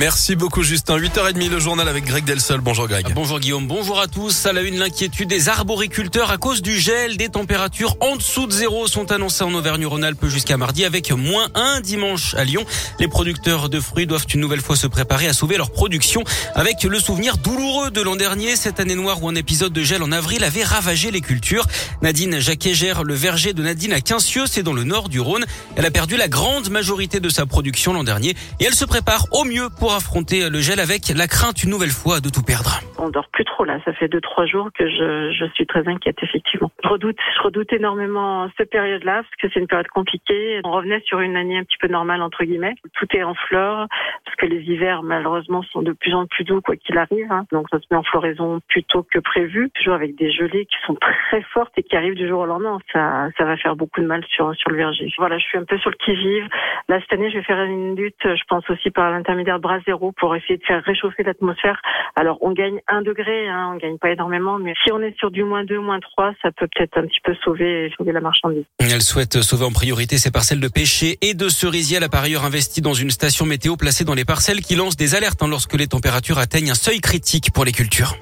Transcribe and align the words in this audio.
Merci 0.00 0.34
beaucoup 0.34 0.62
Justin. 0.62 0.96
8h30 0.96 1.50
le 1.50 1.58
journal 1.58 1.86
avec 1.86 2.06
Greg 2.06 2.24
Delsol. 2.24 2.62
Bonjour 2.62 2.88
Greg. 2.88 3.12
Bonjour 3.14 3.38
Guillaume, 3.38 3.66
bonjour 3.66 4.00
à 4.00 4.06
tous. 4.06 4.46
À 4.46 4.54
la 4.54 4.62
une, 4.62 4.78
l'inquiétude 4.78 5.28
des 5.28 5.50
arboriculteurs 5.50 6.30
à 6.30 6.38
cause 6.38 6.62
du 6.62 6.80
gel. 6.80 7.18
Des 7.18 7.28
températures 7.28 7.98
en 8.00 8.16
dessous 8.16 8.46
de 8.46 8.52
zéro 8.52 8.86
sont 8.86 9.12
annoncées 9.12 9.44
en 9.44 9.52
Auvergne-Rhône-Alpes 9.52 10.24
jusqu'à 10.28 10.56
mardi 10.56 10.86
avec 10.86 11.10
moins 11.12 11.48
un 11.54 11.82
dimanche 11.82 12.32
à 12.36 12.44
Lyon. 12.44 12.64
Les 12.98 13.08
producteurs 13.08 13.68
de 13.68 13.78
fruits 13.78 14.06
doivent 14.06 14.24
une 14.32 14.40
nouvelle 14.40 14.62
fois 14.62 14.74
se 14.74 14.86
préparer 14.86 15.26
à 15.26 15.34
sauver 15.34 15.58
leur 15.58 15.70
production 15.70 16.24
avec 16.54 16.82
le 16.82 16.98
souvenir 16.98 17.36
douloureux 17.36 17.90
de 17.90 18.00
l'an 18.00 18.16
dernier, 18.16 18.56
cette 18.56 18.80
année 18.80 18.94
noire 18.94 19.22
où 19.22 19.28
un 19.28 19.34
épisode 19.34 19.74
de 19.74 19.82
gel 19.82 20.02
en 20.02 20.12
avril 20.12 20.44
avait 20.44 20.64
ravagé 20.64 21.10
les 21.10 21.20
cultures. 21.20 21.66
Nadine 22.00 22.38
Jacquet 22.38 22.72
gère 22.72 23.04
le 23.04 23.12
verger 23.12 23.52
de 23.52 23.62
Nadine 23.62 23.92
à 23.92 24.00
Quincieux, 24.00 24.46
c'est 24.46 24.62
dans 24.62 24.72
le 24.72 24.84
nord 24.84 25.10
du 25.10 25.20
Rhône. 25.20 25.44
Elle 25.76 25.84
a 25.84 25.90
perdu 25.90 26.16
la 26.16 26.28
grande 26.28 26.70
majorité 26.70 27.20
de 27.20 27.28
sa 27.28 27.44
production 27.44 27.92
l'an 27.92 28.02
dernier 28.02 28.30
et 28.60 28.64
elle 28.64 28.74
se 28.74 28.86
prépare 28.86 29.26
au 29.32 29.44
mieux 29.44 29.68
pour 29.68 29.89
affronter 29.94 30.48
le 30.48 30.60
gel 30.60 30.80
avec 30.80 31.08
la 31.08 31.26
crainte 31.26 31.62
une 31.62 31.70
nouvelle 31.70 31.90
fois 31.90 32.20
de 32.20 32.28
tout 32.28 32.42
perdre. 32.42 32.80
On 33.02 33.08
dort 33.08 33.28
plus 33.32 33.46
trop 33.46 33.64
là, 33.64 33.78
ça 33.86 33.94
fait 33.94 34.08
deux 34.08 34.20
trois 34.20 34.44
jours 34.44 34.68
que 34.74 34.86
je, 34.86 35.32
je 35.32 35.46
suis 35.54 35.66
très 35.66 35.88
inquiète 35.88 36.18
effectivement. 36.22 36.70
Je 36.84 36.88
redoute, 36.88 37.16
je 37.36 37.42
redoute 37.42 37.72
énormément 37.72 38.50
cette 38.58 38.70
période-là 38.70 39.22
parce 39.22 39.36
que 39.40 39.48
c'est 39.48 39.60
une 39.60 39.66
période 39.66 39.88
compliquée. 39.88 40.60
On 40.64 40.72
revenait 40.72 41.00
sur 41.06 41.20
une 41.20 41.34
année 41.34 41.56
un 41.56 41.64
petit 41.64 41.78
peu 41.78 41.88
normale 41.88 42.20
entre 42.20 42.44
guillemets. 42.44 42.74
Tout 42.92 43.06
est 43.16 43.22
en 43.22 43.32
fleurs 43.32 43.86
parce 44.26 44.36
que 44.36 44.44
les 44.44 44.60
hivers 44.70 45.02
malheureusement 45.02 45.62
sont 45.62 45.80
de 45.80 45.92
plus 45.92 46.14
en 46.14 46.26
plus 46.26 46.44
doux 46.44 46.60
quoi 46.60 46.76
qu'il 46.76 46.98
arrive. 46.98 47.32
Hein. 47.32 47.46
Donc 47.52 47.68
ça 47.70 47.78
se 47.78 47.86
met 47.90 47.96
en 47.96 48.02
floraison 48.02 48.60
plus 48.68 48.84
tôt 48.84 49.06
que 49.10 49.18
prévu, 49.18 49.70
toujours 49.70 49.94
avec 49.94 50.14
des 50.16 50.30
gelées 50.30 50.66
qui 50.66 50.76
sont 50.86 50.94
très 50.96 51.40
fortes 51.54 51.72
et 51.78 51.82
qui 51.82 51.96
arrivent 51.96 52.16
du 52.16 52.28
jour 52.28 52.40
au 52.40 52.46
lendemain. 52.46 52.80
Ça, 52.92 53.28
ça 53.38 53.44
va 53.44 53.56
faire 53.56 53.76
beaucoup 53.76 54.02
de 54.02 54.06
mal 54.06 54.22
sur 54.28 54.54
sur 54.56 54.70
le 54.70 54.76
verger. 54.76 55.10
Voilà, 55.16 55.38
je 55.38 55.44
suis 55.44 55.56
un 55.56 55.64
peu 55.64 55.78
sur 55.78 55.88
le 55.88 55.96
qui 55.96 56.14
vive. 56.14 56.46
Là 56.90 57.00
cette 57.00 57.14
année, 57.14 57.30
je 57.30 57.38
vais 57.38 57.44
faire 57.44 57.62
une 57.62 57.96
lutte, 57.96 58.22
je 58.22 58.44
pense 58.46 58.68
aussi 58.68 58.90
par 58.90 59.10
l'intermédiaire 59.10 59.56
de 59.56 59.62
bras 59.62 59.80
zéro 59.86 60.12
pour 60.12 60.36
essayer 60.36 60.58
de 60.58 60.64
faire 60.64 60.84
réchauffer 60.84 61.22
l'atmosphère. 61.22 61.80
Alors 62.14 62.36
on 62.42 62.52
gagne 62.52 62.80
un 62.90 63.02
degré, 63.02 63.48
hein, 63.48 63.72
on 63.74 63.78
gagne 63.78 63.98
pas 63.98 64.10
énormément, 64.10 64.58
mais 64.58 64.74
si 64.84 64.92
on 64.92 65.00
est 65.00 65.16
sur 65.18 65.30
du 65.30 65.44
moins 65.44 65.64
2, 65.64 65.78
moins 65.78 66.00
3, 66.00 66.32
ça 66.42 66.50
peut 66.52 66.66
peut-être 66.74 66.98
un 66.98 67.06
petit 67.06 67.20
peu 67.22 67.34
sauver, 67.44 67.92
sauver 67.96 68.12
la 68.12 68.20
marchandise. 68.20 68.64
Elle 68.78 69.02
souhaite 69.02 69.40
sauver 69.42 69.64
en 69.64 69.72
priorité 69.72 70.18
ses 70.18 70.30
parcelles 70.30 70.60
de 70.60 70.68
pêcher 70.68 71.18
et 71.20 71.34
de 71.34 71.48
cerisier. 71.48 71.98
Elle 71.98 72.04
a 72.04 72.08
par 72.08 72.22
ailleurs 72.22 72.44
investi 72.44 72.80
dans 72.80 72.94
une 72.94 73.10
station 73.10 73.46
météo 73.46 73.76
placée 73.76 74.04
dans 74.04 74.14
les 74.14 74.24
parcelles 74.24 74.60
qui 74.60 74.74
lance 74.74 74.96
des 74.96 75.14
alertes 75.14 75.42
hein, 75.42 75.48
lorsque 75.48 75.74
les 75.74 75.86
températures 75.86 76.38
atteignent 76.38 76.72
un 76.72 76.74
seuil 76.74 77.00
critique 77.00 77.52
pour 77.52 77.64
les 77.64 77.72
cultures. 77.72 78.16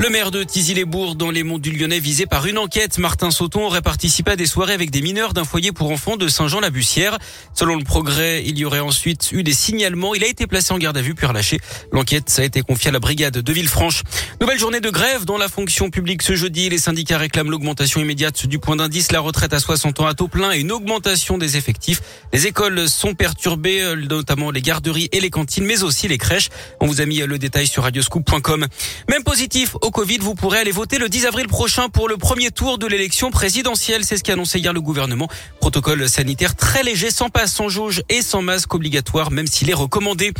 Le 0.00 0.08
maire 0.08 0.30
de 0.30 0.42
Tizy-les-Bourgs 0.42 1.14
dans 1.14 1.30
les 1.30 1.42
monts 1.42 1.58
du 1.58 1.72
Lyonnais 1.72 2.00
visé 2.00 2.24
par 2.24 2.46
une 2.46 2.56
enquête. 2.56 2.96
Martin 2.96 3.30
Sauton 3.30 3.66
aurait 3.66 3.82
participé 3.82 4.30
à 4.30 4.36
des 4.36 4.46
soirées 4.46 4.72
avec 4.72 4.90
des 4.90 5.02
mineurs 5.02 5.34
d'un 5.34 5.44
foyer 5.44 5.72
pour 5.72 5.90
enfants 5.90 6.16
de 6.16 6.26
Saint-Jean-la-Bussière. 6.26 7.18
Selon 7.52 7.76
le 7.76 7.84
progrès, 7.84 8.42
il 8.46 8.58
y 8.58 8.64
aurait 8.64 8.80
ensuite 8.80 9.30
eu 9.32 9.42
des 9.42 9.52
signalements. 9.52 10.14
Il 10.14 10.24
a 10.24 10.26
été 10.26 10.46
placé 10.46 10.72
en 10.72 10.78
garde 10.78 10.96
à 10.96 11.02
vue 11.02 11.14
puis 11.14 11.26
relâché. 11.26 11.60
L'enquête 11.92 12.34
a 12.38 12.44
été 12.44 12.62
confiée 12.62 12.88
à 12.88 12.92
la 12.92 12.98
brigade 12.98 13.36
de 13.36 13.52
Villefranche. 13.52 14.02
Nouvelle 14.40 14.58
journée 14.58 14.80
de 14.80 14.88
grève 14.88 15.26
dans 15.26 15.36
la 15.36 15.48
fonction 15.48 15.90
publique 15.90 16.22
ce 16.22 16.34
jeudi. 16.34 16.70
Les 16.70 16.78
syndicats 16.78 17.18
réclament 17.18 17.50
l'augmentation 17.50 18.00
immédiate 18.00 18.46
du 18.46 18.58
point 18.58 18.76
d'indice, 18.76 19.12
la 19.12 19.20
retraite 19.20 19.52
à 19.52 19.58
60 19.58 20.00
ans 20.00 20.06
à 20.06 20.14
taux 20.14 20.28
plein 20.28 20.52
et 20.52 20.60
une 20.60 20.72
augmentation 20.72 21.36
des 21.36 21.58
effectifs. 21.58 22.00
Les 22.32 22.46
écoles 22.46 22.88
sont 22.88 23.12
perturbées, 23.12 23.96
notamment 24.08 24.50
les 24.50 24.62
garderies 24.62 25.10
et 25.12 25.20
les 25.20 25.28
cantines, 25.28 25.66
mais 25.66 25.82
aussi 25.82 26.08
les 26.08 26.16
crèches. 26.16 26.48
On 26.80 26.86
vous 26.86 27.02
a 27.02 27.04
mis 27.04 27.18
le 27.18 27.38
détail 27.38 27.66
sur 27.66 27.82
radioscoop.com. 27.82 28.66
Même 29.10 29.24
positif 29.24 29.76
Covid, 29.90 30.18
vous 30.18 30.34
pourrez 30.34 30.58
aller 30.58 30.70
voter 30.70 30.98
le 30.98 31.08
10 31.08 31.26
avril 31.26 31.46
prochain 31.46 31.88
pour 31.88 32.08
le 32.08 32.16
premier 32.16 32.50
tour 32.50 32.78
de 32.78 32.86
l'élection 32.86 33.30
présidentielle. 33.30 34.04
C'est 34.04 34.16
ce 34.16 34.22
qu'a 34.22 34.34
annoncé 34.34 34.58
hier 34.58 34.72
le 34.72 34.80
gouvernement. 34.80 35.28
Protocole 35.60 36.08
sanitaire 36.08 36.54
très 36.54 36.82
léger, 36.82 37.10
sans 37.10 37.28
passe, 37.28 37.52
sans 37.52 37.68
jauge 37.68 38.02
et 38.08 38.22
sans 38.22 38.42
masque 38.42 38.74
obligatoire, 38.74 39.30
même 39.30 39.46
s'il 39.46 39.70
est 39.70 39.74
recommandé. 39.74 40.32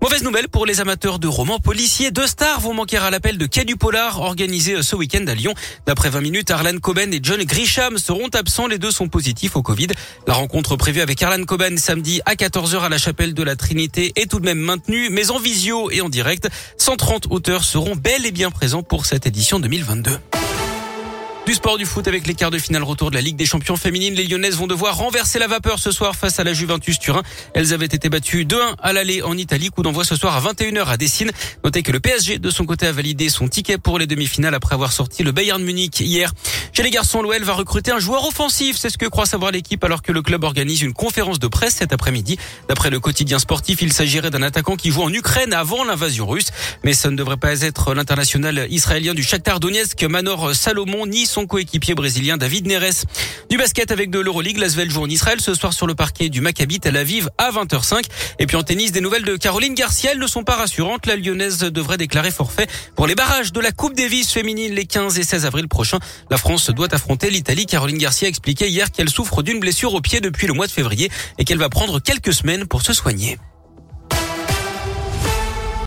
Mauvaise 0.00 0.22
nouvelle 0.22 0.48
pour 0.48 0.66
les 0.66 0.80
amateurs 0.80 1.18
de 1.18 1.26
romans 1.26 1.58
policiers. 1.58 2.10
Deux 2.10 2.26
stars 2.26 2.60
vont 2.60 2.74
manquer 2.74 2.98
à 2.98 3.10
l'appel 3.10 3.38
de 3.38 3.46
Quai 3.46 3.64
du 3.64 3.76
Polar 3.76 4.20
organisé 4.20 4.82
ce 4.82 4.94
week-end 4.94 5.24
à 5.26 5.34
Lyon. 5.34 5.54
D'après 5.86 6.10
20 6.10 6.20
minutes, 6.20 6.50
Arlan 6.50 6.78
Coben 6.78 7.12
et 7.12 7.20
John 7.22 7.42
Grisham 7.42 7.98
seront 7.98 8.28
absents. 8.34 8.66
Les 8.66 8.78
deux 8.78 8.90
sont 8.90 9.08
positifs 9.08 9.56
au 9.56 9.62
Covid. 9.62 9.88
La 10.26 10.34
rencontre 10.34 10.76
prévue 10.76 11.00
avec 11.00 11.22
Arlan 11.22 11.44
Coben 11.44 11.78
samedi 11.78 12.20
à 12.26 12.34
14h 12.34 12.80
à 12.80 12.88
la 12.88 12.98
chapelle 12.98 13.34
de 13.34 13.42
la 13.42 13.56
Trinité 13.56 14.12
est 14.16 14.30
tout 14.30 14.40
de 14.40 14.44
même 14.44 14.58
maintenue, 14.58 15.08
mais 15.10 15.30
en 15.30 15.38
visio 15.38 15.90
et 15.90 16.00
en 16.00 16.08
direct. 16.08 16.48
130 16.76 17.28
auteurs 17.30 17.64
seront 17.64 17.96
bel 17.96 18.26
et 18.26 18.30
bien 18.30 18.50
présents 18.50 18.82
pour 18.88 19.06
cette 19.06 19.26
édition 19.26 19.58
2022. 19.60 20.18
Du 21.54 21.58
sport 21.58 21.78
du 21.78 21.86
foot 21.86 22.08
avec 22.08 22.26
les 22.26 22.34
quarts 22.34 22.50
de 22.50 22.58
finale 22.58 22.82
retour 22.82 23.10
de 23.10 23.14
la 23.14 23.20
Ligue 23.20 23.36
des 23.36 23.46
champions 23.46 23.76
féminines. 23.76 24.14
Les 24.14 24.24
Lyonnaises 24.24 24.56
vont 24.56 24.66
devoir 24.66 24.96
renverser 24.96 25.38
la 25.38 25.46
vapeur 25.46 25.78
ce 25.78 25.92
soir 25.92 26.16
face 26.16 26.40
à 26.40 26.44
la 26.44 26.52
Juventus 26.52 26.98
Turin. 26.98 27.22
Elles 27.54 27.72
avaient 27.72 27.86
été 27.86 28.08
battues 28.08 28.44
2-1 28.44 28.74
à 28.82 28.92
l'aller 28.92 29.22
en 29.22 29.38
Italie. 29.38 29.70
Coup 29.70 29.84
d'envoi 29.84 30.02
ce 30.02 30.16
soir 30.16 30.34
à 30.34 30.52
21h 30.52 30.84
à 30.86 30.96
Dessine. 30.96 31.30
Notez 31.62 31.84
que 31.84 31.92
le 31.92 32.00
PSG 32.00 32.40
de 32.40 32.50
son 32.50 32.66
côté 32.66 32.88
a 32.88 32.92
validé 32.92 33.28
son 33.28 33.46
ticket 33.46 33.78
pour 33.78 34.00
les 34.00 34.08
demi-finales 34.08 34.56
après 34.56 34.74
avoir 34.74 34.90
sorti 34.90 35.22
le 35.22 35.30
Bayern 35.30 35.62
Munich 35.62 36.00
hier. 36.00 36.32
Chez 36.72 36.82
les 36.82 36.90
garçons, 36.90 37.22
l'OL 37.22 37.44
va 37.44 37.52
recruter 37.52 37.92
un 37.92 38.00
joueur 38.00 38.26
offensif. 38.26 38.76
C'est 38.76 38.90
ce 38.90 38.98
que 38.98 39.06
croit 39.06 39.24
savoir 39.24 39.52
l'équipe 39.52 39.84
alors 39.84 40.02
que 40.02 40.10
le 40.10 40.22
club 40.22 40.42
organise 40.42 40.82
une 40.82 40.92
conférence 40.92 41.38
de 41.38 41.46
presse 41.46 41.76
cet 41.76 41.92
après-midi. 41.92 42.36
D'après 42.68 42.90
le 42.90 42.98
quotidien 42.98 43.38
sportif, 43.38 43.80
il 43.80 43.92
s'agirait 43.92 44.30
d'un 44.30 44.42
attaquant 44.42 44.74
qui 44.74 44.90
joue 44.90 45.02
en 45.02 45.12
Ukraine 45.12 45.52
avant 45.52 45.84
l'invasion 45.84 46.26
russe. 46.26 46.48
Mais 46.82 46.94
ça 46.94 47.10
ne 47.10 47.16
devrait 47.16 47.36
pas 47.36 47.60
être 47.60 47.94
l'international 47.94 48.66
israélien 48.70 49.14
du 49.14 49.22
Shakhtar 49.22 49.60
Donetsk, 49.60 50.02
Manor 50.02 50.52
Salomon, 50.52 51.06
ni 51.06 51.26
coéquipier 51.46 51.94
brésilien 51.94 52.36
David 52.36 52.66
Neres. 52.66 53.04
Du 53.50 53.56
basket 53.56 53.90
avec 53.90 54.10
de 54.10 54.18
l'Euroleague, 54.18 54.58
l'Asvel 54.58 54.90
joue 54.90 55.02
en 55.02 55.08
Israël 55.08 55.40
ce 55.40 55.54
soir 55.54 55.72
sur 55.72 55.86
le 55.86 55.94
parquet 55.94 56.28
du 56.28 56.40
Maccabi 56.40 56.80
Tel 56.80 56.96
Aviv 56.96 57.28
à 57.38 57.50
20h05. 57.50 58.04
Et 58.38 58.46
puis 58.46 58.56
en 58.56 58.62
tennis, 58.62 58.92
des 58.92 59.00
nouvelles 59.00 59.24
de 59.24 59.36
Caroline 59.36 59.74
Garcia, 59.74 60.14
ne 60.14 60.26
sont 60.26 60.44
pas 60.44 60.56
rassurantes. 60.56 61.06
La 61.06 61.16
Lyonnaise 61.16 61.58
devrait 61.58 61.98
déclarer 61.98 62.30
forfait 62.30 62.66
pour 62.96 63.06
les 63.06 63.14
barrages 63.14 63.52
de 63.52 63.60
la 63.60 63.72
Coupe 63.72 63.94
Davis 63.94 64.32
féminine 64.32 64.74
les 64.74 64.86
15 64.86 65.18
et 65.18 65.24
16 65.24 65.46
avril 65.46 65.68
prochains. 65.68 65.98
La 66.30 66.36
France 66.36 66.70
doit 66.70 66.94
affronter 66.94 67.30
l'Italie. 67.30 67.66
Caroline 67.66 67.98
Garcia 67.98 68.26
a 68.26 68.28
expliqué 68.28 68.68
hier 68.68 68.90
qu'elle 68.90 69.10
souffre 69.10 69.42
d'une 69.42 69.60
blessure 69.60 69.94
au 69.94 70.00
pied 70.00 70.20
depuis 70.20 70.46
le 70.46 70.52
mois 70.52 70.66
de 70.66 70.72
février 70.72 71.10
et 71.38 71.44
qu'elle 71.44 71.58
va 71.58 71.68
prendre 71.68 72.00
quelques 72.00 72.32
semaines 72.32 72.66
pour 72.66 72.82
se 72.82 72.92
soigner. 72.92 73.38